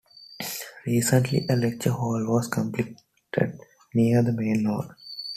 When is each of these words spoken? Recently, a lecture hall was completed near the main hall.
Recently, 0.87 1.45
a 1.47 1.55
lecture 1.55 1.91
hall 1.91 2.25
was 2.27 2.47
completed 2.47 2.97
near 3.93 4.23
the 4.23 4.31
main 4.33 4.65
hall. 4.65 4.95